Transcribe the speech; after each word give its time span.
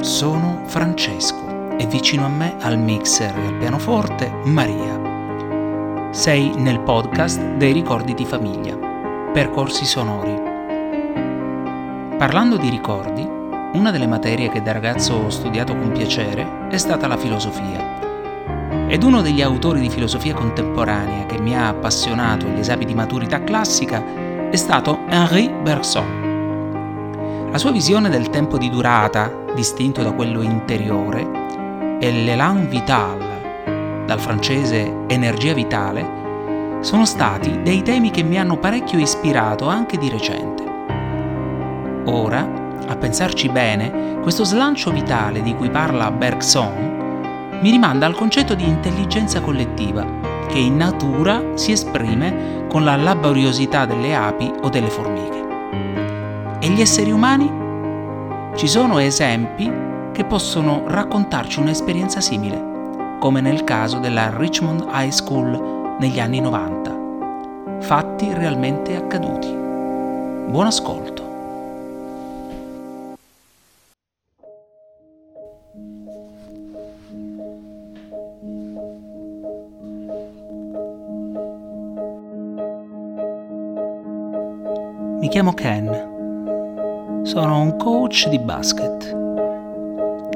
sono 0.00 0.60
Francesco 0.66 1.76
e 1.78 1.86
vicino 1.86 2.26
a 2.26 2.28
me 2.28 2.56
al 2.60 2.78
mixer 2.78 3.34
e 3.34 3.46
al 3.46 3.54
pianoforte 3.54 4.30
Maria. 4.44 6.10
Sei 6.10 6.52
nel 6.56 6.80
podcast 6.80 7.40
dei 7.54 7.72
ricordi 7.72 8.12
di 8.12 8.26
famiglia, 8.26 8.76
percorsi 9.32 9.86
sonori. 9.86 10.38
Parlando 12.18 12.58
di 12.58 12.68
ricordi, 12.68 13.26
una 13.72 13.90
delle 13.90 14.06
materie 14.06 14.50
che 14.50 14.60
da 14.60 14.72
ragazzo 14.72 15.14
ho 15.14 15.30
studiato 15.30 15.74
con 15.74 15.90
piacere 15.92 16.68
è 16.68 16.76
stata 16.76 17.06
la 17.06 17.16
filosofia. 17.16 18.86
Ed 18.86 19.02
uno 19.02 19.22
degli 19.22 19.40
autori 19.40 19.80
di 19.80 19.88
filosofia 19.88 20.34
contemporanea 20.34 21.24
che 21.24 21.40
mi 21.40 21.56
ha 21.56 21.68
appassionato 21.68 22.44
agli 22.46 22.58
esami 22.58 22.84
di 22.84 22.94
maturità 22.94 23.42
classica 23.42 24.04
è 24.50 24.56
stato 24.56 25.00
Henri 25.08 25.48
Bergson. 25.62 26.23
La 27.54 27.60
sua 27.60 27.70
visione 27.70 28.08
del 28.08 28.30
tempo 28.30 28.58
di 28.58 28.68
durata, 28.68 29.30
distinto 29.54 30.02
da 30.02 30.10
quello 30.10 30.42
interiore, 30.42 31.98
e 32.00 32.10
l'élan 32.10 32.68
vital, 32.68 34.04
dal 34.04 34.18
francese 34.18 35.04
energia 35.06 35.52
vitale, 35.52 36.80
sono 36.80 37.04
stati 37.04 37.62
dei 37.62 37.82
temi 37.82 38.10
che 38.10 38.24
mi 38.24 38.40
hanno 38.40 38.58
parecchio 38.58 38.98
ispirato 38.98 39.68
anche 39.68 39.98
di 39.98 40.08
recente. 40.08 40.64
Ora, 42.06 42.40
a 42.88 42.96
pensarci 42.96 43.48
bene, 43.48 44.18
questo 44.20 44.42
slancio 44.42 44.90
vitale 44.90 45.40
di 45.40 45.54
cui 45.54 45.70
parla 45.70 46.10
Bergson 46.10 47.58
mi 47.60 47.70
rimanda 47.70 48.04
al 48.04 48.16
concetto 48.16 48.56
di 48.56 48.66
intelligenza 48.66 49.40
collettiva, 49.40 50.04
che 50.48 50.58
in 50.58 50.74
natura 50.74 51.40
si 51.54 51.70
esprime 51.70 52.66
con 52.68 52.82
la 52.82 52.96
laboriosità 52.96 53.86
delle 53.86 54.12
api 54.12 54.50
o 54.62 54.68
delle 54.68 54.90
formiche. 54.90 55.43
E 56.64 56.68
gli 56.70 56.80
esseri 56.80 57.12
umani? 57.12 58.56
Ci 58.56 58.66
sono 58.68 58.96
esempi 58.96 59.70
che 60.12 60.24
possono 60.24 60.84
raccontarci 60.86 61.60
un'esperienza 61.60 62.22
simile, 62.22 63.18
come 63.20 63.42
nel 63.42 63.64
caso 63.64 63.98
della 63.98 64.34
Richmond 64.34 64.86
High 64.90 65.10
School 65.10 65.96
negli 66.00 66.18
anni 66.18 66.40
90. 66.40 67.80
Fatti 67.80 68.32
realmente 68.32 68.96
accaduti. 68.96 69.48
Buon 69.48 70.64
ascolto. 70.64 71.32
Mi 85.20 85.28
chiamo 85.28 85.52
Ken 85.52 86.13
sono 87.24 87.60
un 87.62 87.76
coach 87.78 88.28
di 88.28 88.38
basket. 88.38 89.16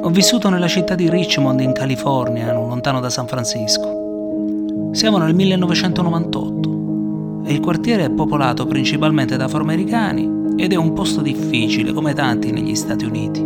Ho 0.00 0.08
vissuto 0.08 0.48
nella 0.48 0.68
città 0.68 0.94
di 0.94 1.10
Richmond 1.10 1.60
in 1.60 1.72
California, 1.72 2.50
non 2.50 2.66
lontano 2.66 2.98
da 2.98 3.10
San 3.10 3.26
Francisco. 3.26 4.88
Siamo 4.92 5.18
nel 5.18 5.34
1998 5.34 7.42
e 7.44 7.52
il 7.52 7.60
quartiere 7.60 8.06
è 8.06 8.10
popolato 8.10 8.64
principalmente 8.64 9.36
da 9.36 9.44
afroamericani 9.44 10.54
ed 10.56 10.72
è 10.72 10.76
un 10.76 10.94
posto 10.94 11.20
difficile 11.20 11.92
come 11.92 12.14
tanti 12.14 12.52
negli 12.52 12.74
Stati 12.74 13.04
Uniti. 13.04 13.44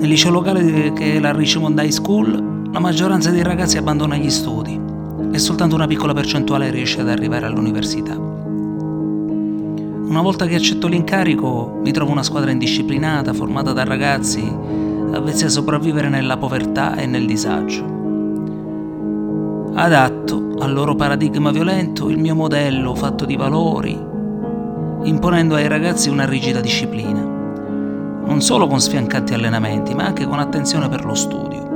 Nel 0.00 0.08
liceo 0.08 0.30
locale 0.30 0.94
che 0.94 1.16
è 1.16 1.20
la 1.20 1.32
Richmond 1.32 1.78
High 1.78 1.90
School, 1.90 2.70
la 2.72 2.78
maggioranza 2.78 3.30
dei 3.30 3.42
ragazzi 3.42 3.76
abbandona 3.76 4.16
gli 4.16 4.30
studi 4.30 4.80
e 5.30 5.38
soltanto 5.38 5.74
una 5.74 5.86
piccola 5.86 6.14
percentuale 6.14 6.70
riesce 6.70 7.02
ad 7.02 7.10
arrivare 7.10 7.44
all'università. 7.44 8.29
Una 10.10 10.22
volta 10.22 10.46
che 10.46 10.56
accetto 10.56 10.88
l'incarico, 10.88 11.78
mi 11.84 11.92
trovo 11.92 12.10
una 12.10 12.24
squadra 12.24 12.50
indisciplinata, 12.50 13.32
formata 13.32 13.72
da 13.72 13.84
ragazzi 13.84 14.42
avvezzi 15.12 15.44
a 15.44 15.48
sopravvivere 15.48 16.08
nella 16.08 16.36
povertà 16.36 16.96
e 16.96 17.06
nel 17.06 17.26
disagio. 17.26 17.84
Adatto 19.72 20.56
al 20.58 20.72
loro 20.72 20.96
paradigma 20.96 21.52
violento 21.52 22.08
il 22.08 22.18
mio 22.18 22.34
modello 22.34 22.92
fatto 22.96 23.24
di 23.24 23.36
valori, 23.36 23.96
imponendo 25.04 25.54
ai 25.54 25.68
ragazzi 25.68 26.08
una 26.08 26.26
rigida 26.26 26.60
disciplina, 26.60 27.20
non 27.20 28.40
solo 28.40 28.66
con 28.66 28.80
sfiancanti 28.80 29.32
allenamenti, 29.32 29.94
ma 29.94 30.06
anche 30.06 30.26
con 30.26 30.40
attenzione 30.40 30.88
per 30.88 31.04
lo 31.04 31.14
studio. 31.14 31.68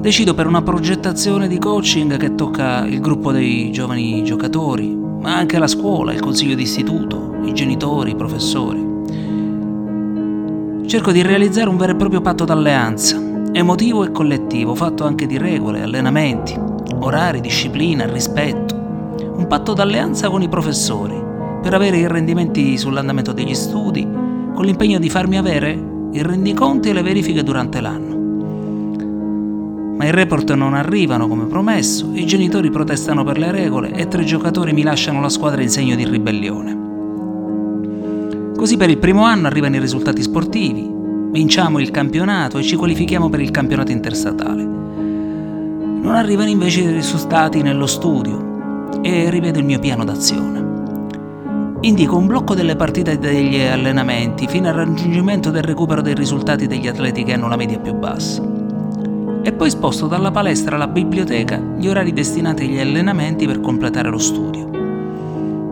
Decido 0.00 0.32
per 0.32 0.46
una 0.46 0.62
progettazione 0.62 1.48
di 1.48 1.58
coaching 1.58 2.16
che 2.16 2.34
tocca 2.34 2.86
il 2.86 2.98
gruppo 2.98 3.30
dei 3.30 3.70
giovani 3.70 4.24
giocatori, 4.24 5.01
ma 5.22 5.36
anche 5.36 5.58
la 5.58 5.68
scuola, 5.68 6.12
il 6.12 6.20
consiglio 6.20 6.56
d'istituto, 6.56 7.36
i 7.44 7.54
genitori, 7.54 8.10
i 8.10 8.16
professori. 8.16 8.90
Cerco 10.84 11.12
di 11.12 11.22
realizzare 11.22 11.70
un 11.70 11.76
vero 11.76 11.92
e 11.92 11.96
proprio 11.96 12.20
patto 12.20 12.44
d'alleanza, 12.44 13.22
emotivo 13.52 14.02
e 14.02 14.10
collettivo, 14.10 14.74
fatto 14.74 15.04
anche 15.04 15.26
di 15.26 15.38
regole, 15.38 15.82
allenamenti, 15.82 16.58
orari, 16.98 17.40
disciplina, 17.40 18.04
rispetto. 18.04 18.74
Un 19.36 19.46
patto 19.46 19.74
d'alleanza 19.74 20.28
con 20.28 20.42
i 20.42 20.48
professori, 20.48 21.14
per 21.62 21.72
avere 21.72 21.98
i 21.98 22.08
rendimenti 22.08 22.76
sull'andamento 22.76 23.32
degli 23.32 23.54
studi, 23.54 24.04
con 24.52 24.64
l'impegno 24.64 24.98
di 24.98 25.08
farmi 25.08 25.38
avere 25.38 25.90
i 26.10 26.20
rendiconti 26.20 26.88
e 26.88 26.92
le 26.92 27.02
verifiche 27.02 27.44
durante 27.44 27.80
l'anno 27.80 28.21
ma 30.02 30.08
i 30.08 30.10
report 30.10 30.52
non 30.54 30.74
arrivano 30.74 31.28
come 31.28 31.44
promesso, 31.44 32.10
i 32.14 32.26
genitori 32.26 32.70
protestano 32.70 33.22
per 33.22 33.38
le 33.38 33.52
regole 33.52 33.92
e 33.92 34.08
tre 34.08 34.24
giocatori 34.24 34.72
mi 34.72 34.82
lasciano 34.82 35.20
la 35.20 35.28
squadra 35.28 35.62
in 35.62 35.70
segno 35.70 35.94
di 35.94 36.04
ribellione. 36.04 36.80
Così 38.56 38.76
per 38.76 38.90
il 38.90 38.98
primo 38.98 39.22
anno 39.22 39.46
arrivano 39.46 39.76
i 39.76 39.78
risultati 39.78 40.20
sportivi, 40.20 40.90
vinciamo 41.30 41.78
il 41.78 41.92
campionato 41.92 42.58
e 42.58 42.64
ci 42.64 42.74
qualifichiamo 42.74 43.28
per 43.28 43.42
il 43.42 43.52
campionato 43.52 43.92
interstatale. 43.92 44.64
Non 44.64 46.16
arrivano 46.16 46.50
invece 46.50 46.80
i 46.80 46.92
risultati 46.92 47.62
nello 47.62 47.86
studio 47.86 48.90
e 49.02 49.30
rivedo 49.30 49.60
il 49.60 49.64
mio 49.64 49.78
piano 49.78 50.02
d'azione. 50.02 50.70
Indico 51.82 52.16
un 52.16 52.26
blocco 52.26 52.56
delle 52.56 52.74
partite 52.74 53.12
e 53.12 53.18
degli 53.18 53.60
allenamenti 53.60 54.48
fino 54.48 54.66
al 54.66 54.74
raggiungimento 54.74 55.52
del 55.52 55.62
recupero 55.62 56.02
dei 56.02 56.14
risultati 56.14 56.66
degli 56.66 56.88
atleti 56.88 57.22
che 57.22 57.34
hanno 57.34 57.46
la 57.46 57.54
media 57.54 57.78
più 57.78 57.94
bassa 57.94 58.51
e 59.42 59.52
poi 59.52 59.70
sposto 59.70 60.06
dalla 60.06 60.30
palestra 60.30 60.76
alla 60.76 60.86
biblioteca 60.86 61.60
gli 61.76 61.88
orari 61.88 62.12
destinati 62.12 62.64
agli 62.64 62.78
allenamenti 62.78 63.46
per 63.46 63.60
completare 63.60 64.08
lo 64.08 64.18
studio. 64.18 64.70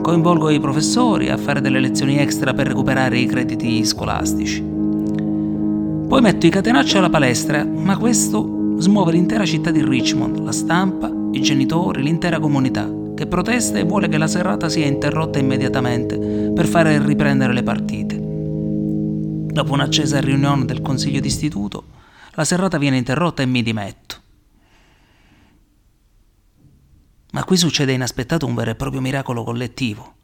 Coinvolgo 0.03 0.51
i 0.51 0.59
professori 0.59 1.29
a 1.29 1.37
fare 1.37 1.61
delle 1.61 1.79
lezioni 1.79 2.19
extra 2.19 2.53
per 2.53 2.67
recuperare 2.67 3.19
i 3.19 3.27
crediti 3.27 3.85
scolastici. 3.85 4.61
Poi 6.09 6.21
metto 6.21 6.47
i 6.47 6.51
catenacci 6.51 6.97
alla 6.97 7.11
palestra, 7.11 7.65
ma 7.65 7.97
questo 7.97 8.75
smuove 8.79 9.13
l'intera 9.13 9.45
città 9.45 9.71
di 9.71 9.85
Richmond, 9.85 10.41
la 10.41 10.53
stampa, 10.53 11.13
i 11.33 11.41
genitori, 11.41 12.03
l'intera 12.03 12.41
comunità, 12.41 12.91
che 13.15 13.27
protesta 13.27 13.79
e 13.79 13.85
vuole 13.85 14.09
che 14.09 14.19
la 14.19 14.27
serata 14.27 14.69
sia 14.69 14.87
interrotta 14.87 15.39
immediatamente 15.39 16.17
per 16.53 16.67
fare 16.67 16.99
riprendere 17.05 17.53
le 17.53 17.63
partite. 17.63 18.19
Dopo 19.53 19.73
un'accesa 19.73 20.19
riunione 20.19 20.65
del 20.65 20.81
consiglio 20.81 21.21
d'istituto, 21.21 21.85
la 22.41 22.47
serrata 22.47 22.78
viene 22.78 22.97
interrotta 22.97 23.43
e 23.43 23.47
mi 23.47 23.62
dimetto. 23.62 24.23
Ma 27.33 27.45
qui 27.45 27.56
succede 27.56 27.93
inaspettato 27.93 28.47
un 28.47 28.55
vero 28.55 28.71
e 28.71 28.75
proprio 28.77 29.03
miracolo 29.03 29.45
collettivo, 29.45 30.15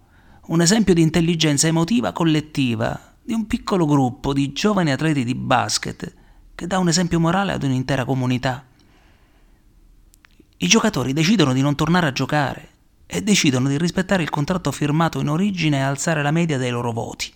un 0.46 0.62
esempio 0.62 0.94
di 0.94 1.02
intelligenza 1.02 1.66
emotiva 1.66 2.12
collettiva 2.12 3.14
di 3.22 3.34
un 3.34 3.46
piccolo 3.46 3.84
gruppo 3.84 4.32
di 4.32 4.52
giovani 4.52 4.92
atleti 4.92 5.24
di 5.24 5.34
basket 5.34 6.14
che 6.54 6.66
dà 6.66 6.78
un 6.78 6.88
esempio 6.88 7.20
morale 7.20 7.52
ad 7.52 7.62
un'intera 7.62 8.06
comunità. 8.06 8.64
I 10.56 10.66
giocatori 10.66 11.12
decidono 11.12 11.52
di 11.52 11.60
non 11.60 11.74
tornare 11.74 12.06
a 12.06 12.12
giocare 12.12 12.70
e 13.04 13.22
decidono 13.22 13.68
di 13.68 13.76
rispettare 13.76 14.22
il 14.22 14.30
contratto 14.30 14.72
firmato 14.72 15.20
in 15.20 15.28
origine 15.28 15.76
e 15.76 15.80
alzare 15.80 16.22
la 16.22 16.30
media 16.30 16.56
dei 16.56 16.70
loro 16.70 16.92
voti. 16.92 17.30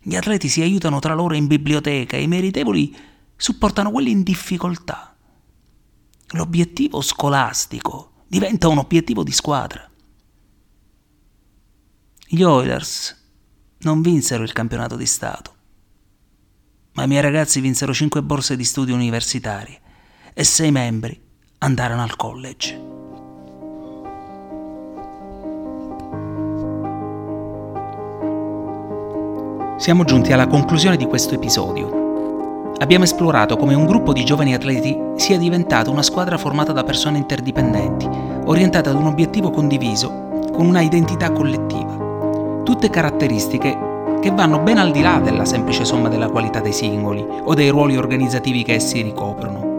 Gli 0.00 0.14
atleti 0.14 0.48
si 0.48 0.62
aiutano 0.62 1.00
tra 1.00 1.14
loro 1.14 1.34
in 1.34 1.48
biblioteca 1.48 2.16
e 2.16 2.22
i 2.22 2.28
meritevoli 2.28 3.10
supportano 3.42 3.90
quelli 3.90 4.12
in 4.12 4.22
difficoltà. 4.22 5.16
L'obiettivo 6.34 7.00
scolastico 7.00 8.12
diventa 8.28 8.68
un 8.68 8.78
obiettivo 8.78 9.24
di 9.24 9.32
squadra. 9.32 9.90
Gli 12.24 12.40
Oilers 12.40 13.20
non 13.78 14.00
vinsero 14.00 14.44
il 14.44 14.52
campionato 14.52 14.94
di 14.94 15.06
Stato, 15.06 15.54
ma 16.92 17.02
i 17.02 17.08
miei 17.08 17.20
ragazzi 17.20 17.60
vinsero 17.60 17.92
5 17.92 18.22
borse 18.22 18.54
di 18.54 18.62
studio 18.62 18.94
universitarie 18.94 19.80
e 20.32 20.44
6 20.44 20.70
membri 20.70 21.20
andarono 21.58 22.02
al 22.02 22.14
college. 22.14 22.80
Siamo 29.78 30.04
giunti 30.04 30.32
alla 30.32 30.46
conclusione 30.46 30.96
di 30.96 31.06
questo 31.06 31.34
episodio 31.34 32.01
abbiamo 32.82 33.04
esplorato 33.04 33.56
come 33.56 33.74
un 33.74 33.86
gruppo 33.86 34.12
di 34.12 34.24
giovani 34.24 34.54
atleti 34.54 34.98
sia 35.14 35.38
diventato 35.38 35.92
una 35.92 36.02
squadra 36.02 36.36
formata 36.36 36.72
da 36.72 36.82
persone 36.82 37.16
interdipendenti, 37.16 38.08
orientata 38.46 38.90
ad 38.90 38.96
un 38.96 39.06
obiettivo 39.06 39.50
condiviso, 39.50 40.48
con 40.52 40.66
una 40.66 40.80
identità 40.80 41.30
collettiva. 41.30 42.60
Tutte 42.64 42.90
caratteristiche 42.90 43.90
che 44.20 44.32
vanno 44.32 44.58
ben 44.58 44.78
al 44.78 44.90
di 44.90 45.00
là 45.00 45.20
della 45.20 45.44
semplice 45.44 45.84
somma 45.84 46.08
della 46.08 46.28
qualità 46.28 46.58
dei 46.58 46.72
singoli 46.72 47.24
o 47.44 47.54
dei 47.54 47.68
ruoli 47.68 47.96
organizzativi 47.96 48.64
che 48.64 48.74
essi 48.74 49.00
ricoprono. 49.00 49.70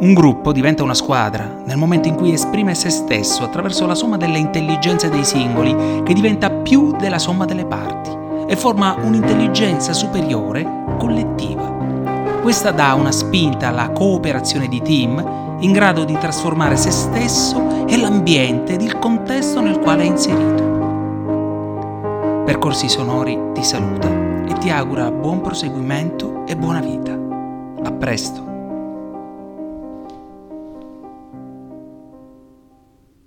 Un 0.00 0.14
gruppo 0.14 0.52
diventa 0.52 0.82
una 0.82 0.94
squadra 0.94 1.60
nel 1.66 1.76
momento 1.76 2.08
in 2.08 2.14
cui 2.14 2.32
esprime 2.32 2.74
se 2.74 2.88
stesso 2.88 3.44
attraverso 3.44 3.84
la 3.84 3.94
somma 3.94 4.16
delle 4.16 4.38
intelligenze 4.38 5.10
dei 5.10 5.24
singoli 5.24 6.02
che 6.02 6.14
diventa 6.14 6.48
più 6.48 6.96
della 6.96 7.18
somma 7.18 7.44
delle 7.44 7.66
parti 7.66 8.10
e 8.46 8.56
forma 8.56 8.96
un'intelligenza 9.02 9.92
superiore 9.92 10.66
collettiva. 10.98 11.69
Questa 12.50 12.72
dà 12.72 12.94
una 12.94 13.12
spinta 13.12 13.68
alla 13.68 13.90
cooperazione 13.90 14.66
di 14.66 14.82
team 14.82 15.58
in 15.60 15.70
grado 15.70 16.02
di 16.02 16.18
trasformare 16.18 16.76
se 16.76 16.90
stesso 16.90 17.86
e 17.86 17.96
l'ambiente 17.96 18.72
ed 18.72 18.82
il 18.82 18.98
contesto 18.98 19.60
nel 19.60 19.78
quale 19.78 20.02
è 20.02 20.06
inserito. 20.06 20.64
Percorsi 22.44 22.88
Sonori 22.88 23.38
ti 23.54 23.62
saluta 23.62 24.08
e 24.48 24.52
ti 24.54 24.68
augura 24.68 25.12
buon 25.12 25.40
proseguimento 25.42 26.44
e 26.44 26.56
buona 26.56 26.80
vita. 26.80 27.16
A 27.84 27.92
presto! 27.92 28.49